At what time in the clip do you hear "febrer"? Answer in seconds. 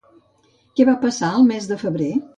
1.85-2.13